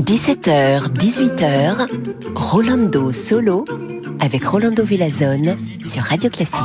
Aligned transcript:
17h, 0.00 0.88
18h, 0.94 1.86
Rolando 2.34 3.12
Solo 3.12 3.64
avec 4.18 4.44
Rolando 4.44 4.82
Villazone 4.82 5.56
sur 5.84 6.02
Radio 6.02 6.28
Classique. 6.28 6.60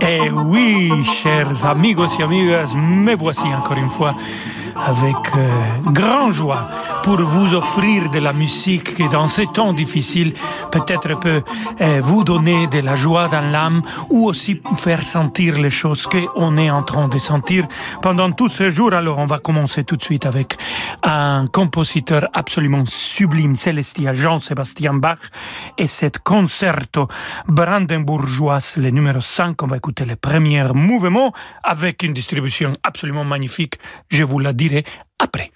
Eh 0.00 0.30
oui, 0.30 0.90
chers 1.04 1.66
amigos 1.66 2.06
et 2.18 2.22
amigas, 2.22 2.74
me 2.76 3.14
voici 3.14 3.44
encore 3.44 3.76
une 3.76 3.90
fois 3.90 4.14
avec 4.76 5.16
euh, 5.36 5.48
grand 5.92 6.32
joie 6.32 6.68
pour 7.04 7.20
vous 7.20 7.52
offrir 7.52 8.08
de 8.08 8.18
la 8.18 8.32
musique 8.32 8.94
qui, 8.94 9.06
dans 9.10 9.26
ces 9.26 9.46
temps 9.46 9.74
difficiles, 9.74 10.32
peut-être 10.72 11.20
peut 11.20 11.42
euh, 11.82 12.00
vous 12.02 12.24
donner 12.24 12.66
de 12.66 12.78
la 12.78 12.96
joie 12.96 13.28
dans 13.28 13.42
l'âme 13.42 13.82
ou 14.08 14.26
aussi 14.26 14.62
faire 14.76 15.02
sentir 15.02 15.60
les 15.60 15.68
choses 15.68 16.06
qu'on 16.06 16.56
est 16.56 16.70
en 16.70 16.82
train 16.82 17.08
de 17.08 17.18
sentir 17.18 17.68
pendant 18.00 18.32
tous 18.32 18.48
ces 18.48 18.70
jours. 18.70 18.94
Alors, 18.94 19.18
on 19.18 19.26
va 19.26 19.38
commencer 19.38 19.84
tout 19.84 19.96
de 19.96 20.02
suite 20.02 20.24
avec 20.24 20.56
un 21.02 21.44
compositeur 21.52 22.26
absolument 22.32 22.84
sublime, 22.86 23.54
Célestia 23.54 24.14
Jean-Sébastien 24.14 24.94
Bach, 24.94 25.18
et 25.76 25.86
cet 25.86 26.20
concerto 26.20 27.06
brandenbourgeois, 27.46 28.60
le 28.78 28.88
numéro 28.88 29.20
5. 29.20 29.62
On 29.62 29.66
va 29.66 29.76
écouter 29.76 30.06
le 30.06 30.16
premier 30.16 30.64
mouvement 30.72 31.34
avec 31.62 32.02
une 32.02 32.14
distribution 32.14 32.72
absolument 32.82 33.24
magnifique. 33.24 33.74
Je 34.08 34.24
vous 34.24 34.38
la 34.38 34.54
dirai 34.54 34.84
après. 35.18 35.52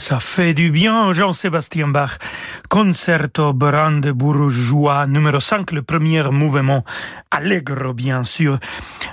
Ça 0.00 0.18
fait 0.18 0.54
du 0.54 0.70
bien, 0.70 1.12
Jean-Sébastien 1.12 1.88
Bach. 1.88 2.12
Concerto 2.70 3.52
brandebourgeois 3.52 5.06
numéro 5.06 5.40
5, 5.40 5.72
le 5.72 5.82
premier 5.82 6.22
mouvement. 6.30 6.84
Allegro, 7.30 7.92
bien 7.92 8.22
sûr. 8.22 8.58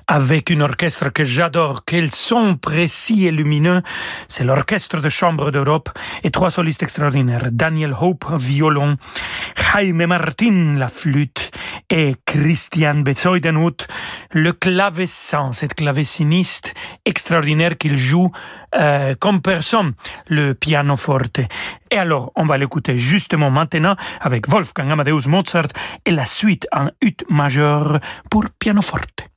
Avec 0.07 0.49
une 0.49 0.61
orchestre 0.61 1.09
que 1.09 1.25
j'adore. 1.25 1.83
Quels 1.85 2.13
son 2.13 2.55
précis 2.55 3.27
et 3.27 3.31
lumineux. 3.31 3.81
C'est 4.29 4.45
l'orchestre 4.45 5.01
de 5.01 5.09
chambre 5.09 5.51
d'Europe 5.51 5.89
et 6.23 6.31
trois 6.31 6.51
solistes 6.51 6.83
extraordinaires. 6.83 7.49
Daniel 7.51 7.93
Hope, 7.99 8.25
violon. 8.37 8.95
Jaime 9.55 10.05
Martin, 10.05 10.75
la 10.77 10.87
flûte. 10.87 11.51
Et 11.89 12.15
Christian 12.25 12.95
Bezoidenhut, 12.95 13.87
le 14.31 14.53
clavecin. 14.53 15.51
Cette 15.51 15.73
claveciniste 15.73 16.73
extraordinaire 17.05 17.77
qu'il 17.77 17.97
joue 17.97 18.31
euh, 18.75 19.15
comme 19.19 19.41
personne 19.41 19.93
le 20.27 20.53
Et 21.91 21.97
alors, 21.97 22.31
on 22.35 22.45
va 22.45 22.57
l'écouter 22.57 22.97
justement 22.97 23.49
maintenant 23.49 23.95
avec 24.21 24.47
Wolfgang 24.47 24.91
Amadeus 24.91 25.27
Mozart 25.27 25.67
et 26.05 26.11
la 26.11 26.25
suite 26.25 26.67
en 26.71 26.89
ut 27.01 27.17
majeur 27.29 27.99
pour 28.29 28.45
pianoforte. 28.59 29.29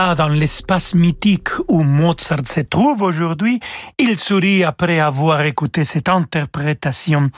Dans 0.00 0.28
l'espace 0.28 0.94
mythique 0.94 1.50
où 1.68 1.82
Mozart 1.82 2.46
se 2.46 2.60
trouve 2.60 3.02
aujourd'hui, 3.02 3.60
il 3.98 4.16
sourit 4.16 4.64
après 4.64 4.98
avoir 4.98 5.42
écouté 5.42 5.84
cette 5.84 6.08
interprétation 6.08 7.28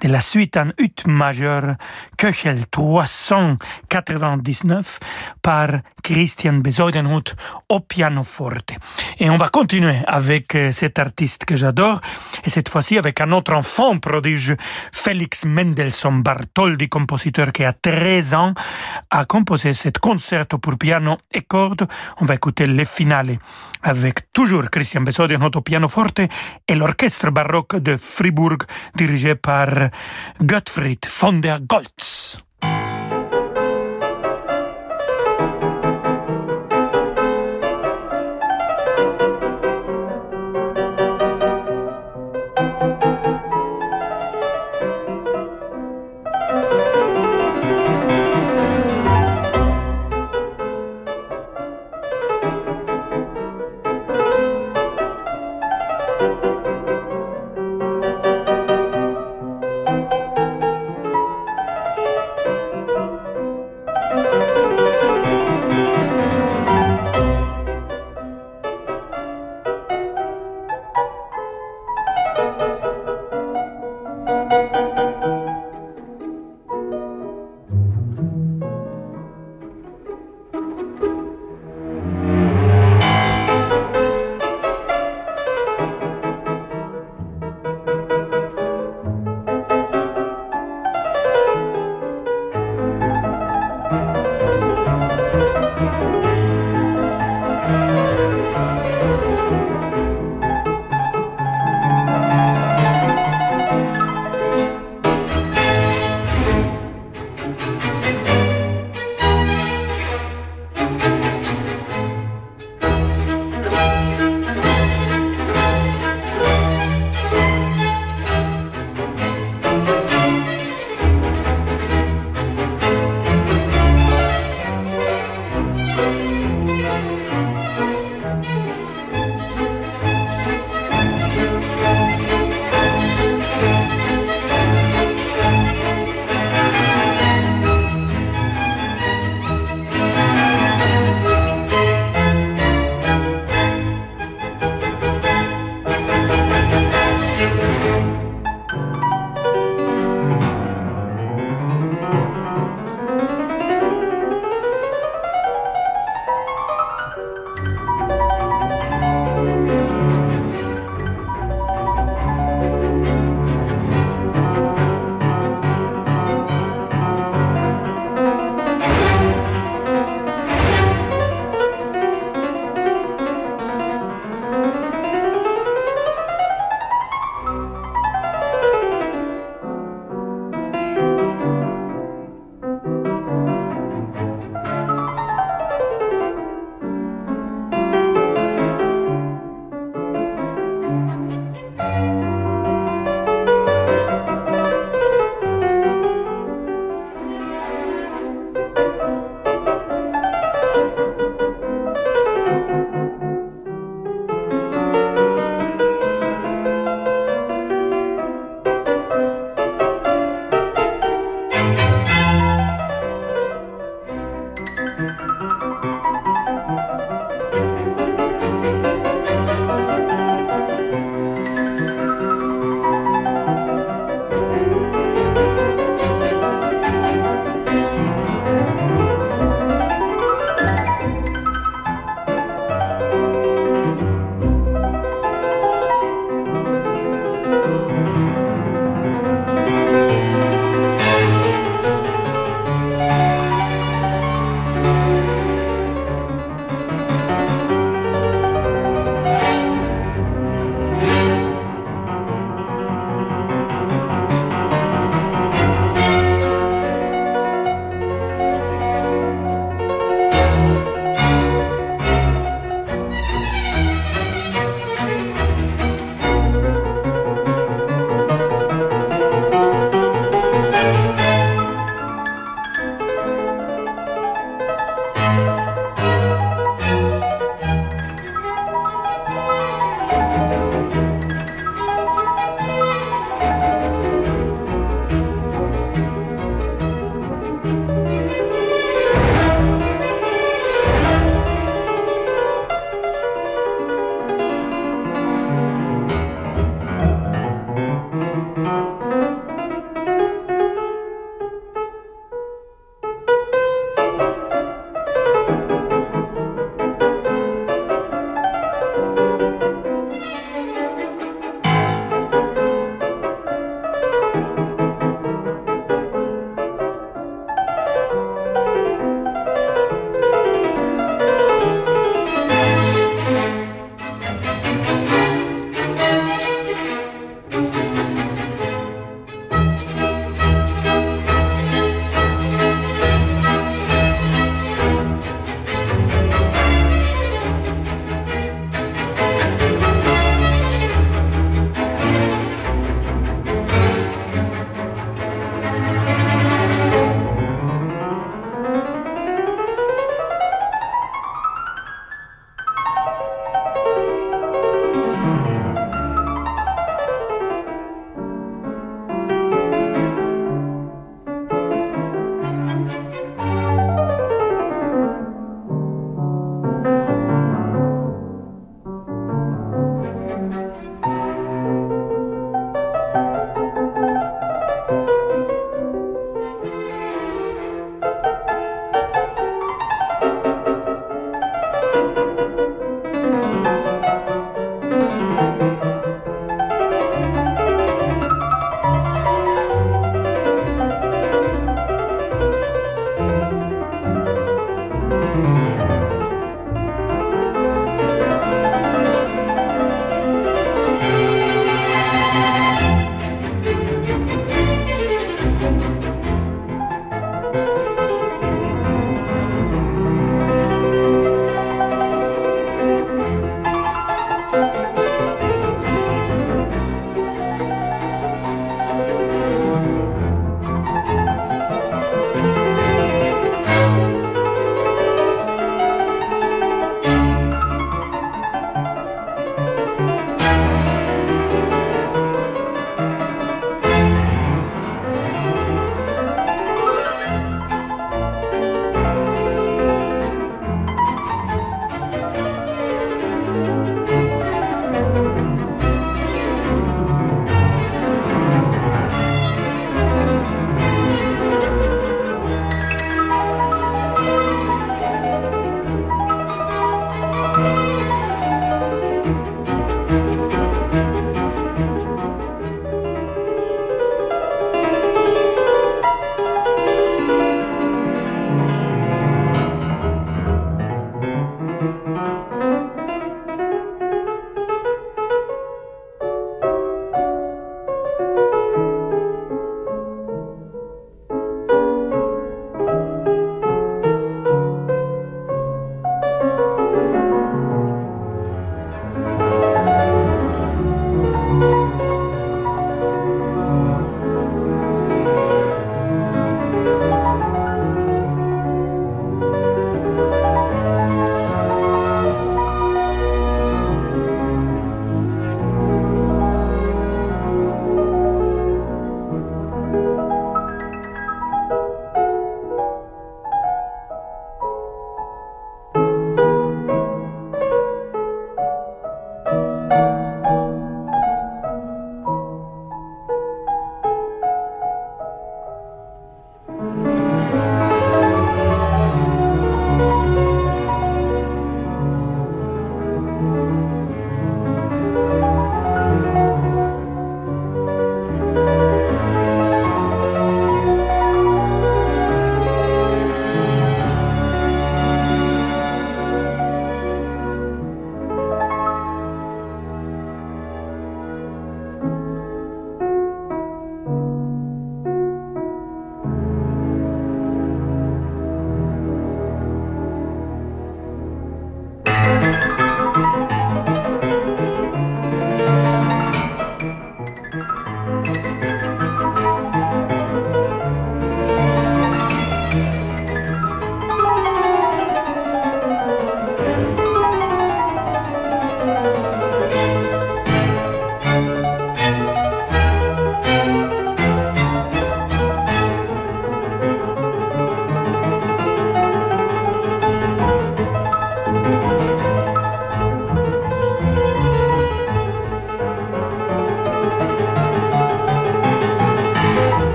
de 0.00 0.08
la 0.08 0.20
suite 0.20 0.56
en 0.56 0.68
ut 0.78 0.94
majeur 1.06 1.74
Köchel 2.16 2.66
399 2.70 5.00
par 5.42 5.70
Christian 6.04 6.52
Besoidenhut 6.54 7.34
au 7.68 7.80
pianoforte. 7.80 8.70
Et 9.18 9.28
on 9.28 9.36
va 9.36 9.48
continuer 9.48 9.98
avec 10.06 10.54
euh, 10.54 10.70
cet 10.70 11.00
artiste 11.00 11.44
que 11.44 11.56
j'adore, 11.56 12.00
et 12.44 12.50
cette 12.50 12.68
fois-ci 12.68 12.98
avec 12.98 13.20
un 13.20 13.32
autre 13.32 13.52
enfant 13.52 13.98
prodige, 13.98 14.54
Félix 14.92 15.44
Mendelssohn 15.44 16.22
Bartholdy, 16.22 16.88
compositeur 16.88 17.50
qui 17.52 17.64
a 17.64 17.72
13 17.72 18.34
ans, 18.34 18.54
a 19.10 19.24
composé 19.24 19.72
cet 19.72 19.98
concerto 19.98 20.58
pour 20.58 20.78
piano 20.78 21.16
et 21.32 21.42
cordes 21.42 21.88
on 22.20 22.24
va 22.24 22.34
écouter 22.34 22.66
le 22.66 22.84
finale 22.84 23.38
avec 23.82 24.32
toujours 24.32 24.70
Christian 24.70 25.02
Besodi 25.02 25.36
en 25.36 25.50
pianoforte 25.50 26.20
et 26.68 26.74
l'orchestre 26.74 27.30
baroque 27.30 27.76
de 27.76 27.96
Fribourg 27.96 28.58
dirigé 28.94 29.34
par 29.34 29.68
Gottfried 30.40 31.06
von 31.20 31.34
der 31.34 31.60
Goltz. 31.60 32.38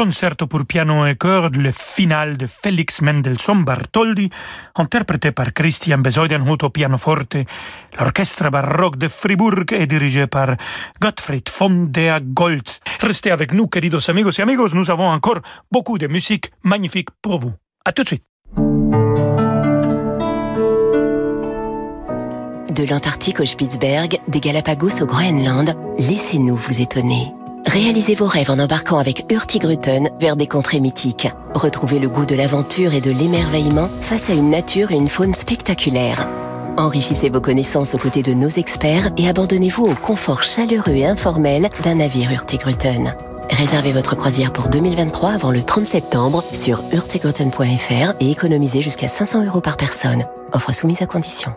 Concerto 0.00 0.46
pour 0.46 0.64
piano 0.64 1.04
et 1.04 1.14
chœur, 1.14 1.50
le 1.50 1.70
final 1.72 2.38
de 2.38 2.46
Félix 2.46 3.02
Mendelssohn 3.02 3.64
Bartholdy, 3.64 4.30
interprété 4.74 5.30
par 5.30 5.52
Christian 5.52 5.98
Besoidenhut 5.98 6.62
au 6.62 6.70
pianoforte. 6.70 7.36
L'orchestre 7.98 8.48
baroque 8.48 8.96
de 8.96 9.08
Fribourg 9.08 9.70
est 9.72 9.86
dirigé 9.86 10.26
par 10.26 10.56
Gottfried 11.02 11.50
von 11.50 11.84
der 11.90 12.22
Goltz. 12.22 12.80
Restez 13.02 13.30
avec 13.30 13.52
nous, 13.52 13.66
queridos 13.66 14.08
amigos 14.08 14.38
et 14.38 14.42
amigos, 14.42 14.72
nous 14.72 14.90
avons 14.90 15.10
encore 15.10 15.42
beaucoup 15.70 15.98
de 15.98 16.06
musique 16.06 16.50
magnifique 16.62 17.10
pour 17.20 17.38
vous. 17.38 17.52
À 17.84 17.92
tout 17.92 18.02
de 18.02 18.08
suite. 18.08 18.24
De 22.74 22.88
l'Antarctique 22.88 23.40
au 23.40 23.44
Spitzberg, 23.44 24.18
des 24.28 24.40
Galapagos 24.40 25.02
au 25.02 25.06
Groenland, 25.06 25.76
laissez-nous 25.98 26.56
vous 26.56 26.80
étonner. 26.80 27.34
Réalisez 27.70 28.16
vos 28.16 28.26
rêves 28.26 28.50
en 28.50 28.58
embarquant 28.58 28.98
avec 28.98 29.26
Hurtigruten 29.30 30.10
vers 30.18 30.34
des 30.34 30.48
contrées 30.48 30.80
mythiques. 30.80 31.28
Retrouvez 31.54 32.00
le 32.00 32.08
goût 32.08 32.26
de 32.26 32.34
l'aventure 32.34 32.94
et 32.94 33.00
de 33.00 33.12
l'émerveillement 33.12 33.88
face 34.00 34.28
à 34.28 34.32
une 34.32 34.50
nature 34.50 34.90
et 34.90 34.96
une 34.96 35.06
faune 35.06 35.34
spectaculaires. 35.34 36.26
Enrichissez 36.76 37.28
vos 37.28 37.40
connaissances 37.40 37.94
aux 37.94 37.98
côtés 37.98 38.24
de 38.24 38.34
nos 38.34 38.48
experts 38.48 39.12
et 39.16 39.28
abandonnez-vous 39.28 39.84
au 39.84 39.94
confort 39.94 40.42
chaleureux 40.42 40.96
et 40.96 41.06
informel 41.06 41.68
d'un 41.84 41.94
navire 41.94 42.32
Hurtigruten. 42.32 43.14
Réservez 43.50 43.92
votre 43.92 44.16
croisière 44.16 44.52
pour 44.52 44.68
2023 44.68 45.30
avant 45.30 45.52
le 45.52 45.62
30 45.62 45.86
septembre 45.86 46.42
sur 46.52 46.82
hurtigruten.fr 46.90 48.14
et 48.18 48.30
économisez 48.32 48.82
jusqu'à 48.82 49.06
500 49.06 49.46
euros 49.46 49.60
par 49.60 49.76
personne. 49.76 50.24
Offre 50.52 50.74
soumise 50.74 51.02
à 51.02 51.06
condition. 51.06 51.54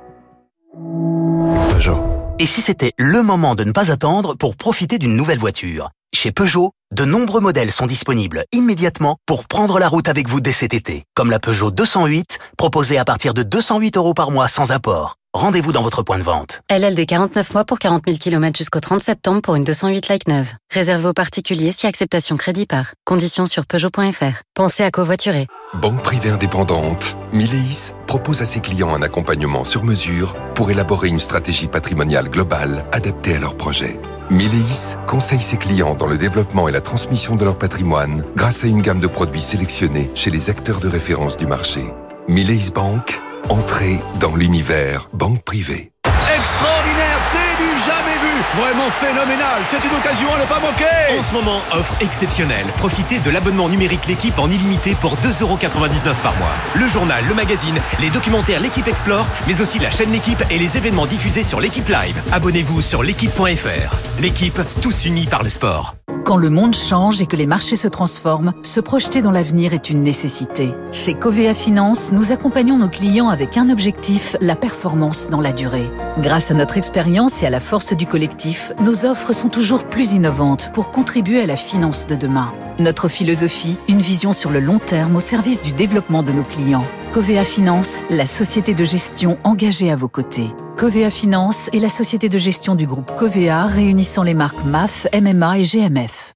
Et 2.37 2.45
si 2.45 2.61
c'était 2.61 2.93
le 2.99 3.23
moment 3.23 3.55
de 3.55 3.63
ne 3.63 3.71
pas 3.71 3.91
attendre 3.91 4.35
pour 4.35 4.55
profiter 4.55 4.99
d'une 4.99 5.15
nouvelle 5.15 5.39
voiture? 5.39 5.89
Chez 6.15 6.31
Peugeot, 6.31 6.71
de 6.93 7.05
nombreux 7.05 7.41
modèles 7.41 7.71
sont 7.71 7.87
disponibles 7.87 8.45
immédiatement 8.51 9.17
pour 9.25 9.45
prendre 9.45 9.79
la 9.79 9.89
route 9.89 10.07
avec 10.07 10.29
vous 10.29 10.41
dès 10.41 10.53
cet 10.53 10.73
été, 10.73 11.05
comme 11.15 11.31
la 11.31 11.39
Peugeot 11.39 11.71
208, 11.71 12.37
proposée 12.55 12.99
à 12.99 13.03
partir 13.03 13.33
de 13.33 13.41
208 13.41 13.97
euros 13.97 14.13
par 14.13 14.29
mois 14.29 14.47
sans 14.47 14.71
apport. 14.71 15.17
Rendez-vous 15.35 15.71
dans 15.71 15.81
votre 15.81 16.03
point 16.03 16.19
de 16.19 16.23
vente. 16.23 16.61
LLD 16.69 17.07
49 17.07 17.55
mois 17.55 17.65
pour 17.65 17.79
40 17.79 18.03
000 18.05 18.17
km 18.19 18.55
jusqu'au 18.55 18.79
30 18.79 18.99
septembre 18.99 19.41
pour 19.41 19.55
une 19.55 19.63
208 19.63 20.07
like 20.07 20.27
neuve. 20.27 20.51
Réservé 20.71 21.07
aux 21.07 21.13
particuliers 21.13 21.71
si 21.71 21.87
acceptation 21.87 22.37
crédit 22.37 22.67
par. 22.67 22.93
Conditions 23.03 23.47
sur 23.47 23.65
Peugeot.fr. 23.65 24.43
Pensez 24.53 24.83
à 24.83 24.91
covoiturer. 24.91 25.47
Banque 25.73 26.03
privée 26.03 26.29
indépendante, 26.29 27.17
Mileis 27.33 27.93
propose 28.05 28.43
à 28.43 28.45
ses 28.45 28.59
clients 28.59 28.93
un 28.93 29.01
accompagnement 29.01 29.65
sur 29.65 29.83
mesure 29.83 30.35
pour 30.53 30.69
élaborer 30.69 31.07
une 31.07 31.17
stratégie 31.17 31.67
patrimoniale 31.67 32.29
globale 32.29 32.85
adaptée 32.91 33.33
à 33.35 33.39
leurs 33.39 33.57
projets. 33.57 33.99
Mileis 34.29 34.95
conseille 35.07 35.41
ses 35.41 35.57
clients 35.57 35.95
dans 35.95 36.07
le 36.07 36.19
développement 36.19 36.69
et 36.69 36.71
la 36.71 36.81
transmission 36.81 37.35
de 37.35 37.43
leur 37.43 37.57
patrimoine 37.57 38.23
grâce 38.35 38.63
à 38.63 38.67
une 38.67 38.83
gamme 38.83 38.99
de 38.99 39.07
produits 39.07 39.41
sélectionnés 39.41 40.11
chez 40.13 40.29
les 40.29 40.51
acteurs 40.51 40.79
de 40.79 40.87
référence 40.87 41.37
du 41.37 41.47
marché. 41.47 41.81
Mileis 42.27 42.69
Bank, 42.71 43.19
entrée 43.49 43.99
dans 44.19 44.35
l'univers 44.35 45.09
banque 45.13 45.43
privée. 45.43 45.91
Extraordinaire, 46.35 47.19
c'est 47.31 47.63
du 47.63 47.69
jamais 47.85 48.17
vu, 48.21 48.61
vraiment 48.61 48.89
phénoménal, 48.89 49.61
c'est 49.69 49.83
une 49.85 49.95
occasion 49.95 50.27
à 50.33 50.39
ne 50.39 50.45
pas 50.45 50.59
manquer. 50.59 51.17
En 51.17 51.21
ce 51.21 51.33
moment, 51.33 51.61
offre 51.71 51.93
exceptionnelle. 52.01 52.65
Profitez 52.77 53.19
de 53.19 53.29
l'abonnement 53.29 53.69
numérique 53.69 54.07
L'équipe 54.07 54.37
en 54.39 54.49
illimité 54.49 54.95
pour 54.95 55.15
2,99€ 55.15 56.15
par 56.21 56.35
mois. 56.37 56.53
Le 56.75 56.87
journal, 56.87 57.23
le 57.27 57.35
magazine, 57.35 57.79
les 57.99 58.09
documentaires 58.09 58.59
L'équipe 58.59 58.87
Explore, 58.87 59.25
mais 59.47 59.61
aussi 59.61 59.79
la 59.79 59.91
chaîne 59.91 60.11
L'équipe 60.11 60.43
et 60.49 60.57
les 60.57 60.77
événements 60.77 61.05
diffusés 61.05 61.43
sur 61.43 61.59
l'équipe 61.59 61.87
live. 61.87 62.19
Abonnez-vous 62.31 62.81
sur 62.81 63.03
l'équipe.fr. 63.03 64.21
L'équipe, 64.21 64.59
tous 64.81 65.05
unis 65.05 65.27
par 65.27 65.43
le 65.43 65.49
sport. 65.49 65.95
Quand 66.23 66.37
le 66.37 66.49
monde 66.49 66.73
change 66.73 67.21
et 67.21 67.25
que 67.25 67.35
les 67.35 67.45
marchés 67.45 67.75
se 67.75 67.89
transforment, 67.89 68.53
se 68.63 68.79
projeter 68.79 69.21
dans 69.21 69.31
l'avenir 69.31 69.73
est 69.73 69.89
une 69.89 70.03
nécessité. 70.03 70.73
Chez 70.93 71.15
Covea 71.15 71.53
Finance, 71.53 72.13
nous 72.13 72.31
accompagnons 72.31 72.77
nos 72.77 72.87
clients 72.87 73.27
avec 73.27 73.57
un 73.57 73.69
objectif, 73.69 74.37
la 74.39 74.55
performance 74.55 75.27
dans 75.27 75.41
la 75.41 75.51
durée. 75.51 75.91
Grâce 76.19 76.49
à 76.49 76.53
notre 76.53 76.77
expérience 76.77 77.43
et 77.43 77.45
à 77.45 77.49
la 77.49 77.59
force 77.59 77.91
du 77.91 78.07
collectif, 78.07 78.71
nos 78.79 79.05
offres 79.05 79.33
sont 79.33 79.49
toujours 79.49 79.83
plus 79.83 80.13
innovantes 80.13 80.71
pour 80.71 80.91
contribuer 80.91 81.41
à 81.41 81.45
la 81.45 81.57
finance 81.57 82.07
de 82.07 82.15
demain. 82.15 82.53
Notre 82.79 83.09
philosophie, 83.09 83.77
une 83.89 83.99
vision 83.99 84.31
sur 84.31 84.49
le 84.49 84.61
long 84.61 84.79
terme 84.79 85.17
au 85.17 85.19
service 85.19 85.61
du 85.61 85.73
développement 85.73 86.23
de 86.23 86.31
nos 86.31 86.43
clients. 86.43 86.87
Covea 87.13 87.43
Finance, 87.43 88.01
la 88.09 88.25
société 88.25 88.73
de 88.73 88.83
gestion 88.83 89.37
engagée 89.43 89.91
à 89.91 89.95
vos 89.95 90.07
côtés. 90.07 90.49
Covea 90.77 91.11
Finance 91.11 91.69
est 91.71 91.77
la 91.77 91.87
société 91.87 92.27
de 92.27 92.39
gestion 92.39 92.73
du 92.73 92.87
groupe 92.87 93.11
Covea 93.19 93.67
réunissant 93.67 94.23
les 94.23 94.33
marques 94.33 94.65
MAF, 94.65 95.05
MMA 95.13 95.59
et 95.59 95.63
GMF. 95.63 96.33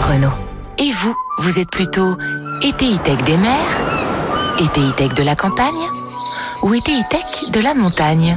Renault. 0.00 0.34
Et 0.78 0.90
vous, 0.90 1.14
vous 1.38 1.60
êtes 1.60 1.70
plutôt 1.70 2.16
ETI 2.60 2.98
Tech 3.04 3.22
des 3.22 3.36
mers 3.36 4.58
ETI 4.58 4.92
Tech 4.96 5.14
de 5.14 5.22
la 5.22 5.36
campagne 5.36 5.70
Ou 6.64 6.74
ETI 6.74 7.04
Tech 7.08 7.52
de 7.52 7.60
la 7.60 7.74
montagne? 7.74 8.36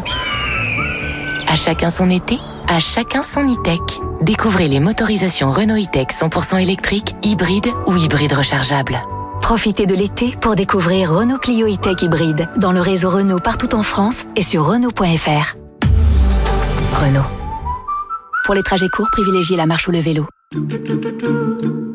À 1.48 1.56
chacun 1.56 1.90
son 1.90 2.12
été, 2.12 2.38
à 2.68 2.80
chacun 2.80 3.24
son 3.24 3.52
e-tech. 3.52 3.82
Découvrez 4.22 4.68
les 4.68 4.80
motorisations 4.80 5.50
Renault 5.50 5.82
e-tech 5.82 6.10
100% 6.10 6.62
électriques, 6.62 7.16
hybrides 7.24 7.72
ou 7.88 7.96
hybrides 7.96 8.34
rechargeables. 8.34 9.02
Profitez 9.46 9.86
de 9.86 9.94
l'été 9.94 10.36
pour 10.42 10.56
découvrir 10.56 11.14
Renault 11.14 11.38
Clio 11.38 11.68
e-tech 11.68 12.02
hybride 12.02 12.50
dans 12.58 12.72
le 12.72 12.82
réseau 12.82 13.12
Renault 13.12 13.38
partout 13.38 13.76
en 13.76 13.84
France 13.84 14.26
et 14.36 14.42
sur 14.42 14.66
Renault.fr. 14.66 15.56
Renault. 16.94 17.28
Pour 18.44 18.56
les 18.56 18.64
trajets 18.64 18.90
courts, 18.90 19.10
privilégiez 19.12 19.56
la 19.56 19.68
marche 19.68 19.88
ou 19.88 19.92
le 19.92 20.00
vélo. 20.00 20.26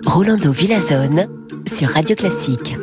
Rolando 0.06 0.52
Villazone 0.52 1.26
sur 1.66 1.88
Radio 1.88 2.14
Classique. 2.14 2.76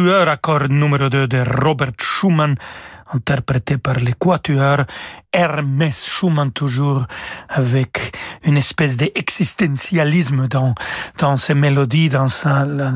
Quatuor 0.00 0.28
accord 0.30 0.70
numéro 0.70 1.10
2 1.10 1.26
de 1.26 1.44
Robert 1.44 1.92
Schumann 1.98 2.54
interprété 3.12 3.76
par 3.76 3.96
les 3.96 4.14
quatuors 4.14 4.86
Hermès 5.32 6.08
Schumann 6.08 6.50
toujours 6.50 7.06
avec 7.48 8.12
une 8.44 8.56
espèce 8.56 8.96
d'existentialisme 8.96 10.48
dans, 10.48 10.74
dans 11.18 11.36
ses 11.36 11.54
mélodies, 11.54 12.08
dans 12.08 12.26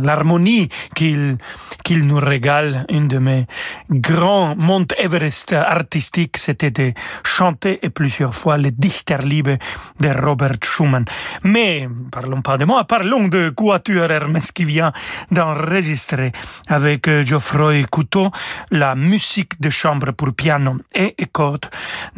l'harmonie 0.02 0.68
qu'il, 0.94 1.36
qu'il 1.84 2.06
nous 2.06 2.18
régale. 2.18 2.86
Une 2.88 3.08
de 3.08 3.18
mes 3.18 3.46
grands 3.90 4.56
Mont 4.56 4.86
Everest 4.98 5.52
artistiques, 5.52 6.38
c'était 6.38 6.70
de 6.70 6.92
chanter 7.24 7.78
et 7.82 7.90
plusieurs 7.90 8.34
fois 8.34 8.56
le 8.56 8.70
Dichterliebe 8.70 9.56
de 10.00 10.08
Robert 10.08 10.56
Schumann. 10.62 11.04
Mais 11.44 11.88
parlons 12.10 12.42
pas 12.42 12.58
de 12.58 12.64
moi, 12.64 12.84
parlons 12.84 13.28
de 13.28 13.50
Quatuor 13.50 14.10
Hermès 14.10 14.50
qui 14.50 14.64
vient 14.64 14.92
d'enregistrer 15.30 16.32
avec 16.68 17.08
Geoffroy 17.08 17.84
Couteau 17.90 18.30
la 18.70 18.94
musique 18.94 19.60
de 19.60 19.70
chambre 19.70 20.12
pour 20.12 20.32
piano 20.34 20.78
et 20.94 21.14
cordes 21.32 21.68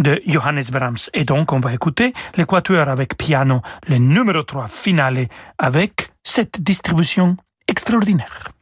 de 0.07 0.23
Johannes 0.25 0.71
Brahms. 0.71 1.11
Et 1.15 1.25
donc, 1.25 1.53
on 1.53 1.59
va 1.59 1.75
écouter 1.75 2.13
l'équateur 2.37 2.89
avec 2.89 3.19
piano, 3.19 3.61
le 3.89 3.99
numéro 3.99 4.43
3 4.45 4.69
finale, 4.69 5.27
avec 5.59 6.11
cette 6.23 6.61
distribution 6.63 7.37
extraordinaire. 7.67 8.53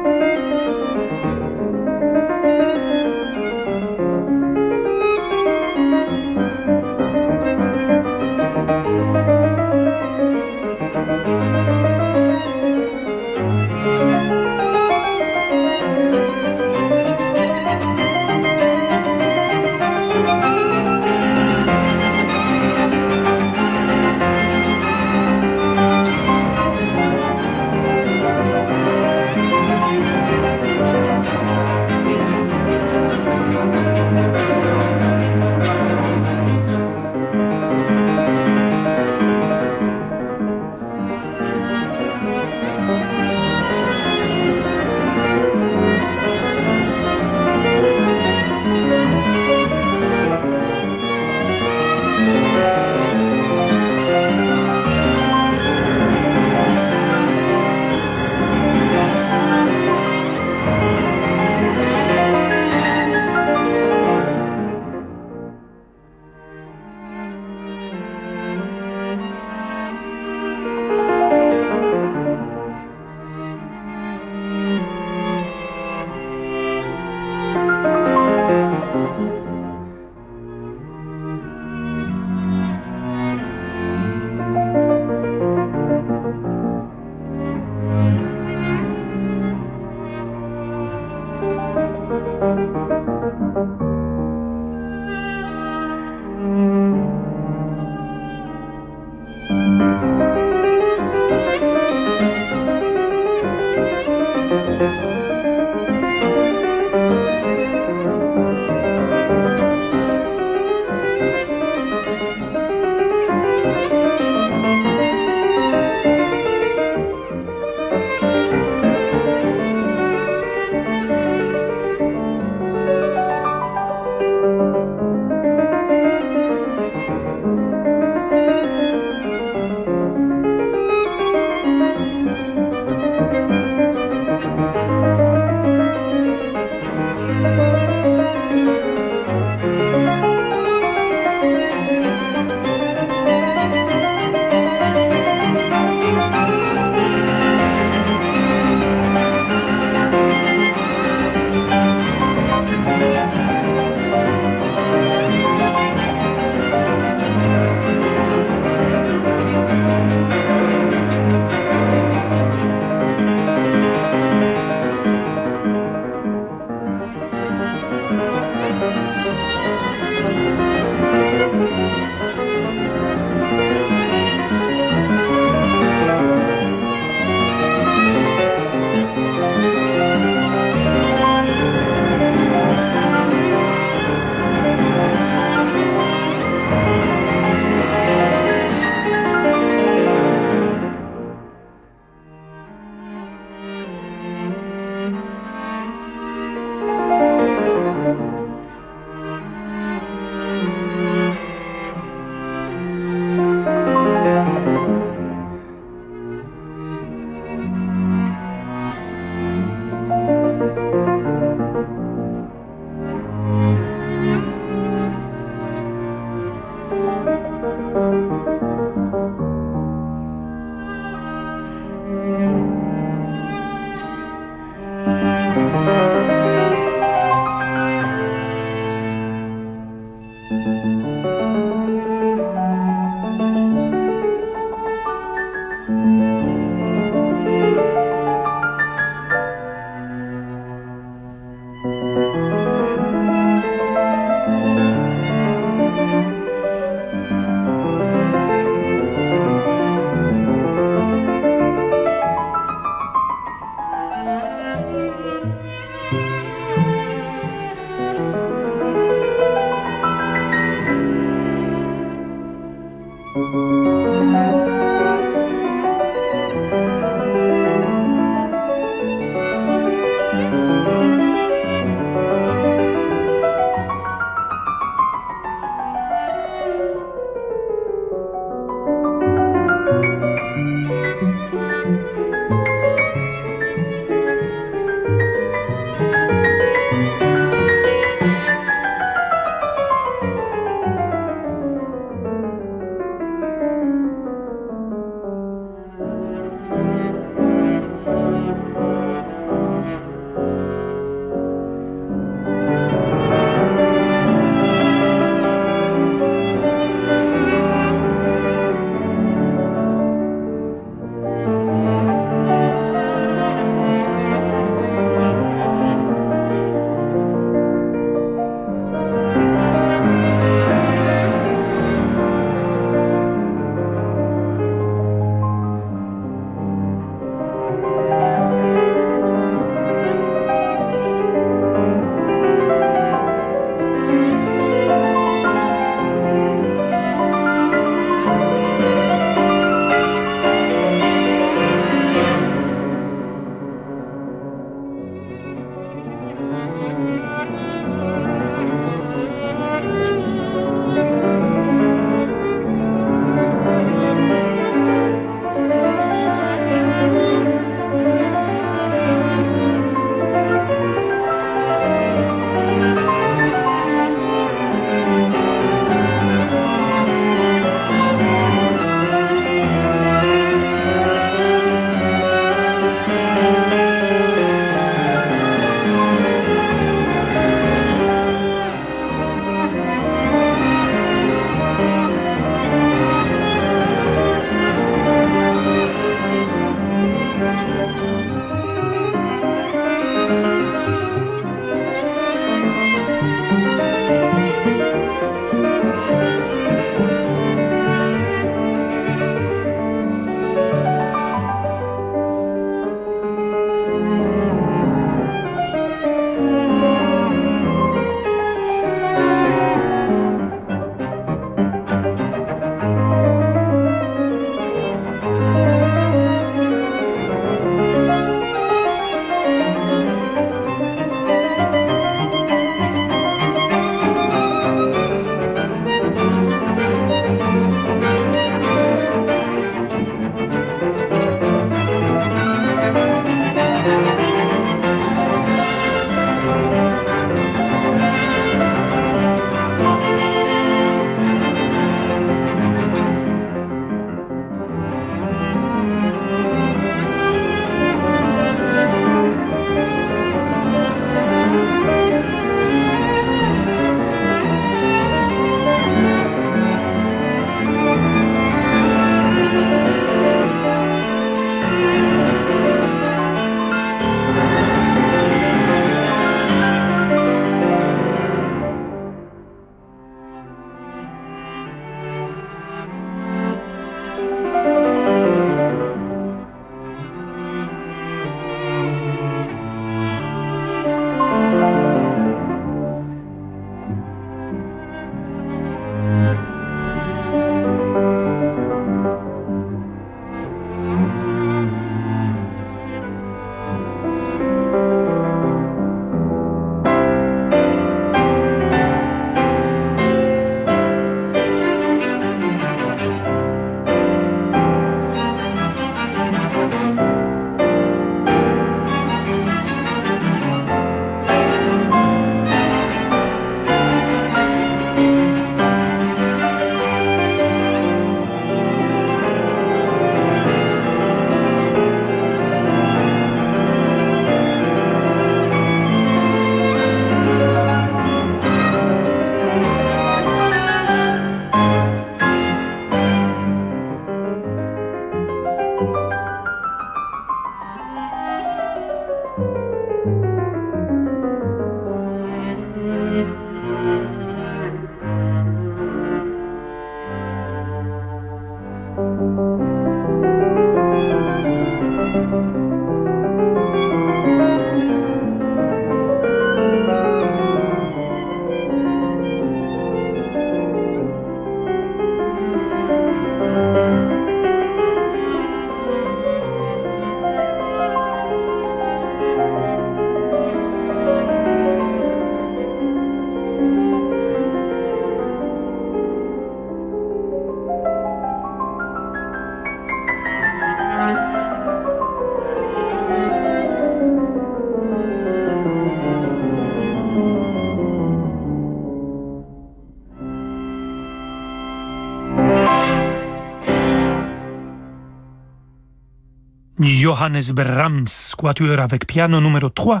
Johannes 597.04 597.52
Brahms, 597.52 598.34
quatuor 598.34 598.80
avec 598.80 599.06
piano 599.06 599.38
numéro 599.38 599.68
3, 599.68 600.00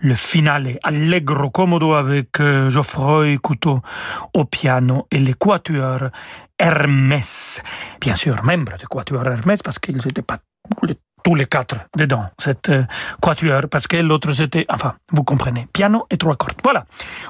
le 0.00 0.16
finale 0.16 0.76
Allegro 0.82 1.50
Commodo 1.50 1.92
avec 1.92 2.40
euh, 2.40 2.68
Geoffroy 2.68 3.38
Couteau 3.38 3.80
au 4.34 4.44
piano 4.44 5.06
et 5.12 5.20
le 5.20 5.34
quatuor 5.34 6.10
Hermès. 6.58 7.62
Bien 8.00 8.16
sûr, 8.16 8.42
membre 8.42 8.76
du 8.76 8.88
quatuor 8.88 9.24
Hermès 9.24 9.62
parce 9.62 9.78
qu'ils 9.78 9.98
n'étaient 9.98 10.22
pas 10.22 10.38
tous 11.22 11.34
les 11.34 11.46
quatre 11.46 11.76
dedans, 11.96 12.26
cette 12.38 12.68
euh, 12.70 12.84
quatuor, 13.20 13.62
parce 13.70 13.86
que 13.86 13.96
l'autre 13.96 14.32
c'était, 14.32 14.66
enfin, 14.68 14.94
vous 15.10 15.24
comprenez, 15.24 15.66
piano 15.72 16.06
et 16.10 16.18
trois 16.18 16.36
cordes. 16.36 16.60
Voilà. 16.62 16.84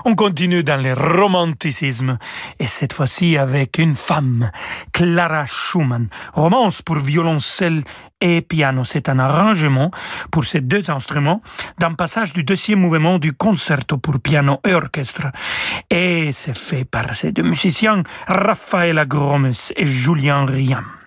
On 0.05 0.15
continue 0.15 0.63
dans 0.63 0.81
le 0.81 0.93
romanticisme, 0.95 2.19
et 2.59 2.67
cette 2.67 2.93
fois-ci 2.93 3.37
avec 3.37 3.79
une 3.79 3.95
femme, 3.95 4.51
Clara 4.93 5.47
Schumann. 5.47 6.09
Romance 6.33 6.83
pour 6.83 6.97
violoncelle 6.97 7.83
et 8.21 8.41
piano. 8.41 8.85
C'est 8.85 9.09
un 9.09 9.19
arrangement 9.19 9.91
pour 10.31 10.45
ces 10.45 10.61
deux 10.61 10.91
instruments 10.91 11.43
d'un 11.79 11.95
passage 11.95 12.33
du 12.33 12.45
deuxième 12.45 12.81
mouvement 12.81 13.19
du 13.19 13.33
concerto 13.33 13.99
pour 13.99 14.21
piano 14.21 14.61
et 14.67 14.75
orchestre. 14.75 15.27
Et 15.91 16.31
c'est 16.33 16.57
fait 16.57 16.85
par 16.85 17.15
ces 17.15 17.33
deux 17.33 17.43
musiciens, 17.43 18.03
Raffaella 18.27 19.05
Gromes 19.05 19.53
et 19.77 19.87
Julien 19.87 20.45
Riam. 20.45 21.02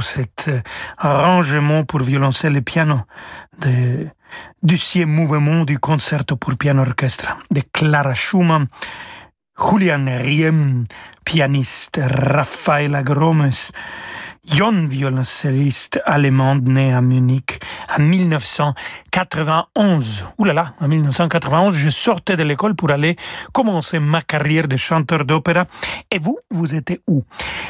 Cet 0.00 0.46
euh, 0.48 0.60
arrangement 0.98 1.84
pour 1.84 2.00
violoncelle 2.00 2.56
et 2.56 2.62
piano 2.62 3.00
du 4.62 4.78
sixième 4.78 5.10
mouvement 5.10 5.64
du 5.64 5.78
concerto 5.78 6.36
pour 6.36 6.56
piano 6.56 6.82
orchestre 6.82 7.36
de 7.50 7.62
Clara 7.72 8.14
Schumann, 8.14 8.66
Julian 9.58 10.04
Riem, 10.06 10.84
pianiste, 11.24 12.00
Rafaela 12.02 13.02
Gromes, 13.02 13.50
jeune 14.52 14.88
violoncelliste 14.88 16.00
allemande 16.04 16.68
né 16.68 16.92
à 16.92 17.00
Munich 17.00 17.60
en 17.96 18.02
1991. 18.02 20.24
Ouh 20.38 20.44
là 20.44 20.52
là, 20.52 20.74
en 20.80 20.88
1991, 20.88 21.74
je 21.74 21.88
sortais 21.88 22.36
de 22.36 22.42
l'école 22.42 22.74
pour 22.74 22.90
aller 22.90 23.16
commencer 23.52 23.98
ma 23.98 24.20
carrière 24.22 24.68
de 24.68 24.76
chanteur 24.76 25.24
d'opéra. 25.24 25.64
Et 26.10 26.18
vous, 26.18 26.38
vous 26.50 26.74
étiez 26.74 27.00
où? 27.06 27.24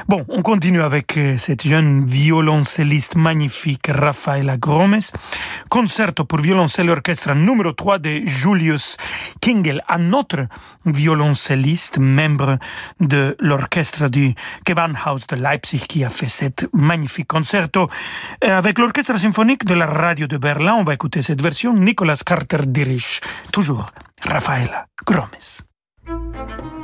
Bon, 0.09 0.25
on 0.29 0.43
continue 0.43 0.83
avec 0.83 1.17
euh, 1.17 1.37
cette 1.39 1.67
jeune 1.67 2.05
violoncelliste 2.05 3.17
magnifique, 3.17 3.89
Rafaela 3.89 4.57
Gromes. 4.57 5.01
Concerto 5.69 6.25
pour 6.25 6.41
violoncelle 6.41 6.91
orchestre 6.91 7.35
numéro 7.35 7.73
3 7.73 7.99
de 7.99 8.21
Julius 8.25 8.97
Kingel, 9.41 9.83
un 9.89 10.13
autre 10.13 10.47
violoncelliste, 10.85 11.99
membre 11.99 12.59
de 13.01 13.37
l'orchestre 13.41 14.09
du 14.09 14.35
Gewandhaus 14.67 15.27
de 15.29 15.37
Leipzig 15.37 15.87
qui 15.89 16.05
a 16.05 16.09
fait 16.09 16.29
cette 16.29 16.66
magnifique 16.73 17.29
concerto 17.29 17.89
euh, 18.45 18.59
avec 18.59 18.79
l'orchestre 18.79 19.19
symphonique 19.19 19.65
de 19.65 19.75
la 19.75 19.87
radio 19.87 20.27
de 20.27 20.37
Berlin. 20.37 20.75
On 20.75 20.85
va 20.85 20.95
écouter 20.95 21.23
cette 21.23 21.43
version. 21.43 21.75
Nicolas 21.75 22.21
Carter 22.25 22.59
dirige 22.67 23.21
toujours 23.53 23.91
Rafaela 24.23 24.87
Gromes. 25.07 26.76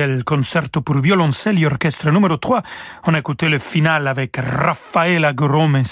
Kingel, 0.00 0.24
concerto 0.24 0.80
pour 0.80 0.98
violoncelle 0.98 1.58
et 1.58 1.66
orchestre 1.66 2.10
numéro 2.10 2.36
3. 2.36 2.62
On 3.06 3.14
a 3.14 3.18
écouté 3.18 3.48
le 3.48 3.58
final 3.58 4.08
avec 4.08 4.36
Raffaella 4.38 5.32
Gromes. 5.34 5.82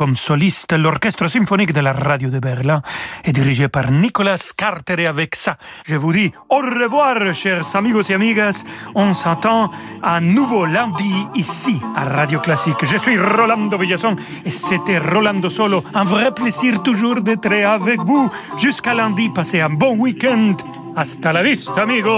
Comme 0.00 0.16
soliste, 0.16 0.72
l'orchestre 0.72 1.28
symphonique 1.28 1.74
de 1.74 1.80
la 1.82 1.92
radio 1.92 2.30
de 2.30 2.38
Berlin 2.38 2.80
est 3.22 3.32
dirigé 3.32 3.68
par 3.68 3.90
Nicolas 3.90 4.42
Carter 4.56 4.94
et 4.96 5.06
avec 5.06 5.36
ça, 5.36 5.58
je 5.84 5.94
vous 5.94 6.14
dis 6.14 6.32
au 6.48 6.56
revoir, 6.56 7.34
chers 7.34 7.76
amigos 7.76 8.08
et 8.08 8.14
amigas. 8.14 8.64
On 8.94 9.12
s'entend 9.12 9.70
à 10.02 10.22
nouveau 10.22 10.64
lundi 10.64 11.12
ici 11.34 11.78
à 11.94 12.06
Radio 12.06 12.40
Classique. 12.40 12.82
Je 12.82 12.96
suis 12.96 13.18
Rolando 13.18 13.76
Villasson 13.76 14.16
et 14.46 14.50
c'était 14.50 14.96
Rolando 14.96 15.50
Solo. 15.50 15.84
Un 15.92 16.04
vrai 16.04 16.32
plaisir 16.32 16.82
toujours 16.82 17.20
d'être 17.20 17.52
avec 17.52 18.00
vous. 18.00 18.30
Jusqu'à 18.56 18.94
lundi, 18.94 19.28
passez 19.28 19.60
un 19.60 19.68
bon 19.68 19.98
week-end. 19.98 20.56
Hasta 20.96 21.30
la 21.30 21.42
vista, 21.42 21.82
amigos. 21.82 22.16